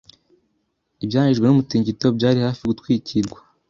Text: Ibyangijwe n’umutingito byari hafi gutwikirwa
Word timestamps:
Ibyangijwe 1.03 1.45
n’umutingito 1.47 2.05
byari 2.17 2.39
hafi 2.45 2.61
gutwikirwa 2.69 3.37